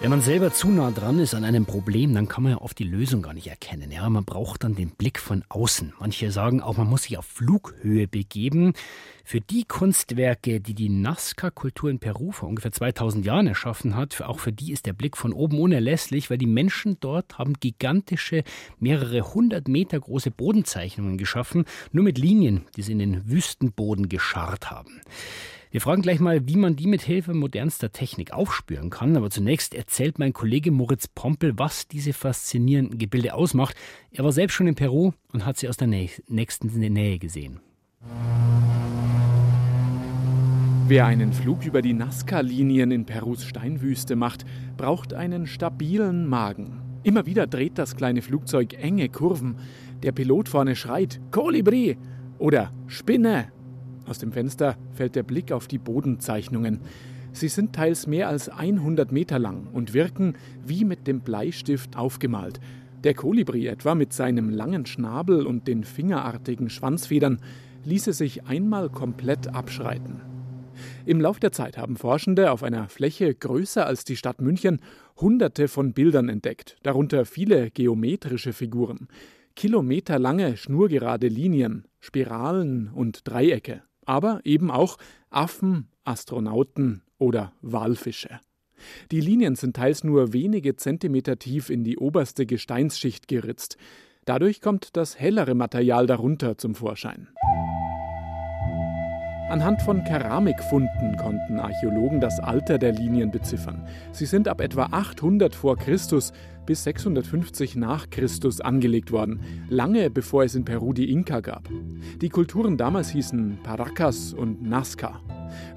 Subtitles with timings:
[0.00, 2.78] Wenn man selber zu nah dran ist an einem Problem, dann kann man ja oft
[2.78, 3.90] die Lösung gar nicht erkennen.
[3.90, 5.92] Ja, man braucht dann den Blick von außen.
[5.98, 8.74] Manche sagen auch, man muss sich auf Flughöhe begeben.
[9.24, 14.38] Für die Kunstwerke, die die Nazca-Kultur in Peru vor ungefähr 2000 Jahren erschaffen hat, auch
[14.38, 18.44] für die ist der Blick von oben unerlässlich, weil die Menschen dort haben gigantische,
[18.78, 24.70] mehrere hundert Meter große Bodenzeichnungen geschaffen, nur mit Linien, die sie in den Wüstenboden gescharrt
[24.70, 25.00] haben.
[25.70, 29.16] Wir fragen gleich mal, wie man die mit Hilfe modernster Technik aufspüren kann.
[29.16, 33.76] Aber zunächst erzählt mein Kollege Moritz Pompel, was diese faszinierenden Gebilde ausmacht.
[34.10, 37.60] Er war selbst schon in Peru und hat sie aus der nächsten Nähe gesehen.
[40.86, 44.46] Wer einen Flug über die Nazca-Linien in Perus Steinwüste macht,
[44.78, 46.80] braucht einen stabilen Magen.
[47.02, 49.56] Immer wieder dreht das kleine Flugzeug enge Kurven.
[50.02, 51.98] Der Pilot vorne schreit Kolibri
[52.38, 53.52] oder Spinne
[54.08, 56.80] aus dem Fenster fällt der Blick auf die Bodenzeichnungen.
[57.32, 60.34] Sie sind teils mehr als 100 Meter lang und wirken
[60.66, 62.60] wie mit dem Bleistift aufgemalt.
[63.04, 67.40] Der Kolibri etwa mit seinem langen Schnabel und den fingerartigen Schwanzfedern
[67.84, 70.20] ließe sich einmal komplett abschreiten.
[71.06, 74.80] Im Lauf der Zeit haben Forschende auf einer Fläche größer als die Stadt München
[75.16, 79.08] hunderte von Bildern entdeckt, darunter viele geometrische Figuren,
[79.56, 84.96] kilometerlange schnurgerade Linien, Spiralen und Dreiecke aber eben auch
[85.30, 88.40] Affen, Astronauten oder Walfische.
[89.10, 93.76] Die Linien sind teils nur wenige Zentimeter tief in die oberste Gesteinsschicht geritzt.
[94.24, 97.28] Dadurch kommt das hellere Material darunter zum Vorschein.
[99.48, 103.86] Anhand von Keramikfunden konnten Archäologen das Alter der Linien beziffern.
[104.12, 106.32] Sie sind ab etwa 800 vor Christus
[106.66, 111.66] bis 650 nach Christus angelegt worden, lange bevor es in Peru die Inka gab.
[112.20, 115.22] Die Kulturen damals hießen Paracas und Nazca.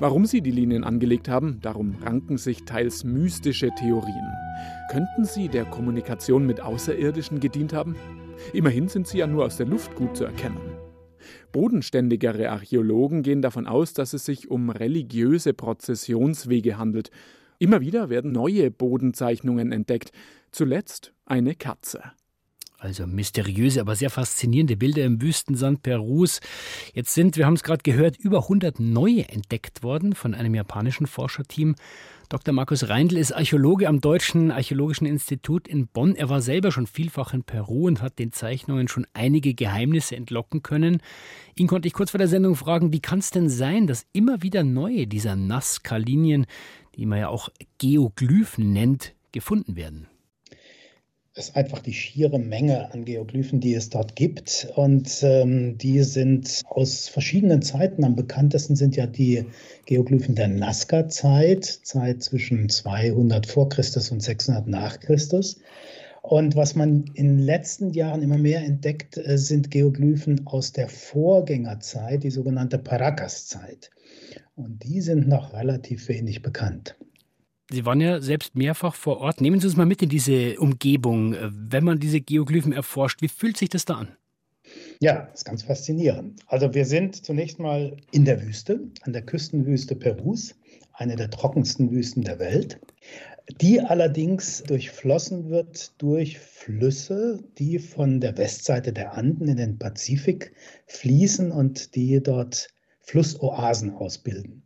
[0.00, 4.32] Warum sie die Linien angelegt haben, darum ranken sich teils mystische Theorien.
[4.90, 7.94] Könnten sie der Kommunikation mit Außerirdischen gedient haben?
[8.52, 10.58] Immerhin sind sie ja nur aus der Luft gut zu erkennen.
[11.52, 17.10] Bodenständigere Archäologen gehen davon aus, dass es sich um religiöse Prozessionswege handelt.
[17.58, 20.12] Immer wieder werden neue Bodenzeichnungen entdeckt,
[20.50, 22.02] zuletzt eine Katze.
[22.80, 26.40] Also mysteriöse, aber sehr faszinierende Bilder im Wüstensand Perus.
[26.94, 31.06] Jetzt sind, wir haben es gerade gehört, über 100 neue entdeckt worden von einem japanischen
[31.06, 31.74] Forscherteam.
[32.30, 32.54] Dr.
[32.54, 36.16] Markus Reindl ist Archäologe am Deutschen Archäologischen Institut in Bonn.
[36.16, 40.62] Er war selber schon vielfach in Peru und hat den Zeichnungen schon einige Geheimnisse entlocken
[40.62, 41.02] können.
[41.56, 44.42] Ihn konnte ich kurz vor der Sendung fragen, wie kann es denn sein, dass immer
[44.42, 46.46] wieder neue dieser Nazca-Linien,
[46.96, 50.09] die man ja auch Geoglyphen nennt, gefunden werden?
[51.36, 54.68] Ist einfach die schiere Menge an Geoglyphen, die es dort gibt.
[54.74, 58.04] Und ähm, die sind aus verschiedenen Zeiten.
[58.04, 59.46] Am bekanntesten sind ja die
[59.86, 65.60] Geoglyphen der Nazca-Zeit, Zeit zwischen 200 vor Christus und 600 nach Christus.
[66.22, 70.88] Und was man in den letzten Jahren immer mehr entdeckt, äh, sind Geoglyphen aus der
[70.88, 73.90] Vorgängerzeit, die sogenannte Paracas-Zeit.
[74.56, 76.96] Und die sind noch relativ wenig bekannt.
[77.70, 79.40] Sie waren ja selbst mehrfach vor Ort.
[79.40, 81.36] Nehmen Sie uns mal mit in diese Umgebung.
[81.40, 84.08] Wenn man diese Geoglyphen erforscht, wie fühlt sich das da an?
[85.00, 86.40] Ja, das ist ganz faszinierend.
[86.46, 90.54] Also wir sind zunächst mal in der Wüste, an der Küstenwüste Perus,
[90.92, 92.80] eine der trockensten Wüsten der Welt,
[93.60, 100.52] die allerdings durchflossen wird durch Flüsse, die von der Westseite der Anden in den Pazifik
[100.86, 102.68] fließen und die dort
[103.00, 104.62] Flussoasen ausbilden.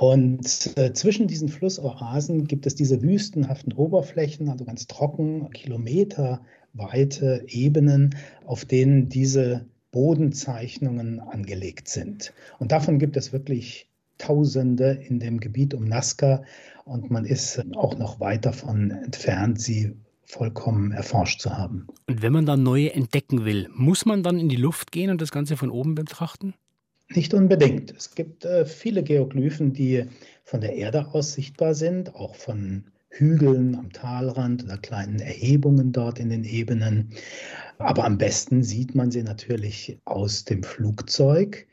[0.00, 8.16] Und äh, zwischen diesen Flussoasen gibt es diese wüstenhaften Oberflächen, also ganz trocken, kilometerweite Ebenen,
[8.46, 12.32] auf denen diese Bodenzeichnungen angelegt sind.
[12.58, 16.44] Und davon gibt es wirklich Tausende in dem Gebiet um Nazca
[16.86, 21.88] und man ist auch noch weit davon entfernt, sie vollkommen erforscht zu haben.
[22.06, 25.20] Und wenn man dann neue entdecken will, muss man dann in die Luft gehen und
[25.20, 26.54] das Ganze von oben betrachten?
[27.14, 27.92] Nicht unbedingt.
[27.96, 30.04] Es gibt äh, viele Geoglyphen, die
[30.44, 36.20] von der Erde aus sichtbar sind, auch von Hügeln am Talrand oder kleinen Erhebungen dort
[36.20, 37.10] in den Ebenen.
[37.78, 41.66] Aber am besten sieht man sie natürlich aus dem Flugzeug.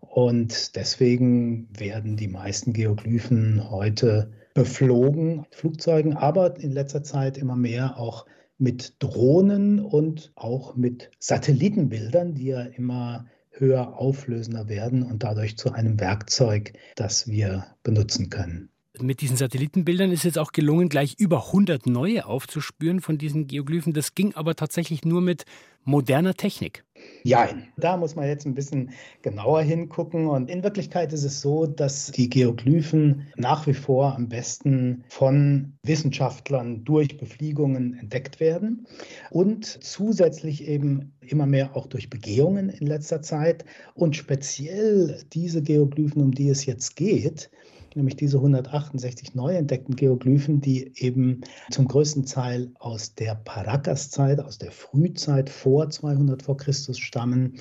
[0.00, 7.96] Und deswegen werden die meisten Geoglyphen heute beflogen, Flugzeugen, aber in letzter Zeit immer mehr
[7.96, 8.26] auch
[8.58, 15.72] mit Drohnen und auch mit Satellitenbildern, die ja immer höher auflösender werden und dadurch zu
[15.72, 18.68] einem Werkzeug, das wir benutzen können.
[19.00, 23.94] Mit diesen Satellitenbildern ist jetzt auch gelungen, gleich über 100 neue aufzuspüren von diesen Geoglyphen.
[23.94, 25.44] Das ging aber tatsächlich nur mit
[25.84, 26.84] moderner Technik.
[27.24, 27.68] Jein.
[27.76, 28.90] Da muss man jetzt ein bisschen
[29.22, 30.26] genauer hingucken.
[30.26, 35.74] Und in Wirklichkeit ist es so, dass die Geoglyphen nach wie vor am besten von
[35.84, 38.86] Wissenschaftlern durch Befliegungen entdeckt werden
[39.30, 43.64] und zusätzlich eben immer mehr auch durch Begehungen in letzter Zeit.
[43.94, 47.50] Und speziell diese Geoglyphen, um die es jetzt geht,
[47.96, 54.58] nämlich diese 168 neu entdeckten Geoglyphen, die eben zum größten Teil aus der Paracas-Zeit, aus
[54.58, 57.54] der Frühzeit vor 200 vor Christus stammen,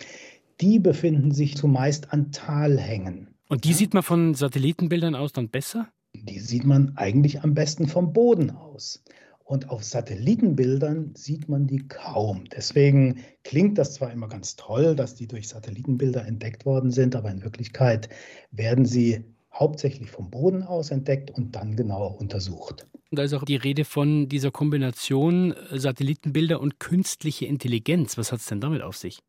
[0.62, 3.28] die befinden sich zumeist an Talhängen.
[3.48, 5.88] Und die sieht man von Satellitenbildern aus dann besser?
[6.14, 9.04] Die sieht man eigentlich am besten vom Boden aus.
[9.44, 12.46] Und auf Satellitenbildern sieht man die kaum.
[12.56, 17.32] Deswegen klingt das zwar immer ganz toll, dass die durch Satellitenbilder entdeckt worden sind, aber
[17.32, 18.08] in Wirklichkeit
[18.52, 22.88] werden sie hauptsächlich vom Boden aus entdeckt und dann genauer untersucht.
[23.10, 28.18] Und da ist auch die Rede von dieser Kombination äh, Satellitenbilder und künstliche Intelligenz.
[28.18, 29.20] Was hat es denn damit auf sich?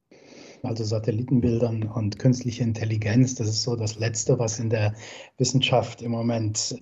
[0.62, 4.94] Also Satellitenbildern und künstliche Intelligenz, das ist so das Letzte, was in der
[5.36, 6.76] Wissenschaft im Moment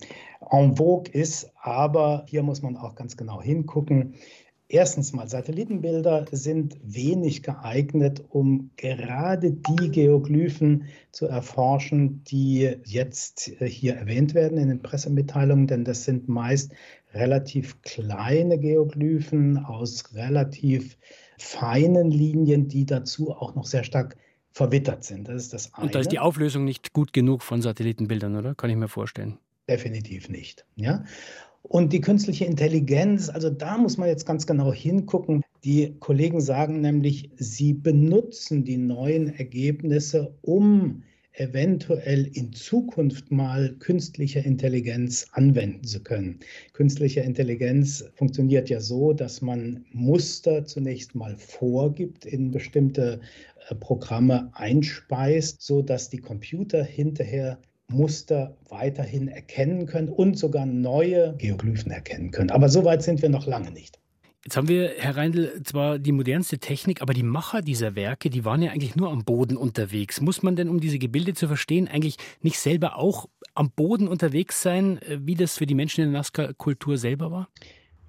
[0.50, 1.50] en vogue ist.
[1.62, 4.16] Aber hier muss man auch ganz genau hingucken.
[4.72, 13.68] Erstens mal, Satellitenbilder sind wenig geeignet, um gerade die Geoglyphen zu erforschen, die jetzt äh,
[13.68, 16.72] hier erwähnt werden in den Pressemitteilungen, denn das sind meist
[17.12, 20.96] relativ kleine Geoglyphen aus relativ
[21.36, 24.16] feinen Linien, die dazu auch noch sehr stark
[24.52, 25.26] verwittert sind.
[25.26, 25.86] Das ist das eine.
[25.86, 28.54] Und da ist die Auflösung nicht gut genug von Satellitenbildern, oder?
[28.54, 29.36] Kann ich mir vorstellen.
[29.68, 30.64] Definitiv nicht.
[30.76, 31.02] Ja?
[31.62, 35.42] Und die künstliche Intelligenz, also da muss man jetzt ganz genau hingucken.
[35.62, 41.02] Die Kollegen sagen nämlich, sie benutzen die neuen Ergebnisse, um
[41.32, 46.40] eventuell in Zukunft mal künstliche Intelligenz anwenden zu können.
[46.72, 53.20] Künstliche Intelligenz funktioniert ja so, dass man Muster zunächst mal vorgibt, in bestimmte
[53.68, 57.58] äh, Programme einspeist, sodass die Computer hinterher
[57.92, 62.50] Muster weiterhin erkennen können und sogar neue Geoglyphen erkennen können.
[62.50, 63.98] Aber so weit sind wir noch lange nicht.
[64.44, 68.46] Jetzt haben wir, Herr Reindl, zwar die modernste Technik, aber die Macher dieser Werke, die
[68.46, 70.22] waren ja eigentlich nur am Boden unterwegs.
[70.22, 74.62] Muss man denn, um diese Gebilde zu verstehen, eigentlich nicht selber auch am Boden unterwegs
[74.62, 77.48] sein, äh, wie das für die Menschen in der Nazca-Kultur selber war?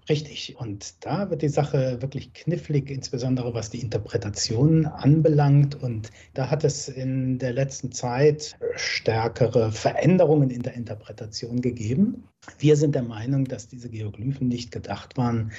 [0.10, 0.56] Richtig.
[0.58, 5.82] Und da wird die Sache wirklich knifflig, insbesondere was die Interpretation anbelangt.
[5.82, 12.24] Und da hat es in der letzten Zeit stärkere Veränderungen in der Interpretation gegeben.
[12.58, 15.52] Wir sind der Meinung, dass diese Geoglyphen nicht gedacht waren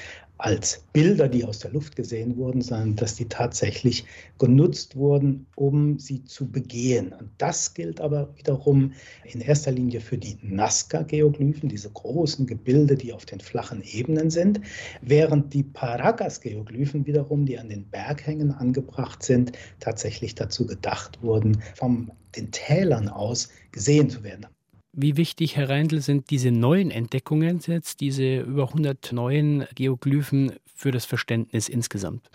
[0.42, 4.04] als Bilder, die aus der Luft gesehen wurden, sondern dass die tatsächlich
[4.38, 7.12] genutzt wurden, um sie zu begehen.
[7.12, 8.92] Und das gilt aber wiederum
[9.24, 14.60] in erster Linie für die Nazca-Geoglyphen, diese großen Gebilde, die auf den flachen Ebenen sind,
[15.00, 22.10] während die Paracas-Geoglyphen wiederum, die an den Berghängen angebracht sind, tatsächlich dazu gedacht wurden, von
[22.34, 24.46] den Tälern aus gesehen zu werden.
[24.94, 30.90] Wie wichtig, Herr Reindl, sind diese neuen Entdeckungen jetzt, diese über 100 neuen Geoglyphen für
[30.90, 32.28] das Verständnis insgesamt?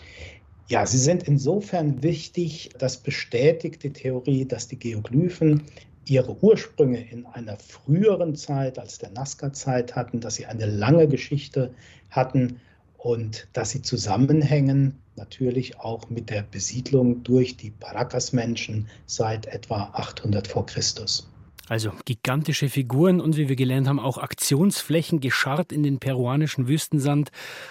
[0.68, 5.62] Ja, sie sind insofern wichtig, das bestätigt die Theorie, dass die Geoglyphen
[6.06, 11.74] ihre Ursprünge in einer früheren Zeit als der Nazca-Zeit hatten, dass sie eine lange Geschichte
[12.10, 12.60] hatten
[12.98, 20.48] und dass sie zusammenhängen natürlich auch mit der Besiedlung durch die Paracas-Menschen seit etwa 800
[20.48, 21.30] vor Christus.
[21.70, 27.30] Also gigantische Figuren und wie wir gelernt haben, auch Aktionsflächen gescharrt in den peruanischen Wüstensand.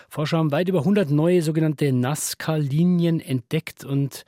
[0.09, 4.25] Forscher haben weit über 100 neue sogenannte Nazca-Linien entdeckt und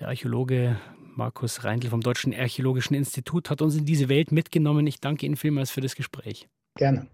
[0.00, 0.76] der Archäologe
[1.14, 4.86] Markus Reindl vom Deutschen Archäologischen Institut hat uns in diese Welt mitgenommen.
[4.86, 6.46] Ich danke Ihnen vielmals für das Gespräch.
[6.76, 7.06] Gerne.